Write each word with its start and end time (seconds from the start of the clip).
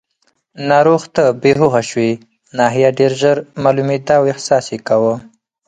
ناروغ 0.69 1.03
ته 1.15 1.23
بېهوښه 1.41 1.81
شوې 1.89 2.11
ناحیه 2.57 2.89
ډېر 2.99 3.11
ژر 3.21 3.37
معلومېده 3.63 4.13
او 4.19 4.23
احساس 4.31 4.65
یې 4.73 4.79
کاوه. 4.87 5.15